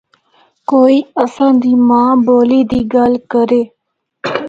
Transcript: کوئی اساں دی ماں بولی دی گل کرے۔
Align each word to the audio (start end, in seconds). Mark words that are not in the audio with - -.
کوئی 0.69 0.97
اساں 1.23 1.53
دی 1.61 1.73
ماں 1.87 2.09
بولی 2.25 2.61
دی 2.69 2.79
گل 2.93 3.13
کرے۔ 3.31 3.61